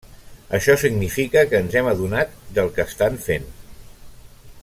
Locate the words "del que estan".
2.57-3.23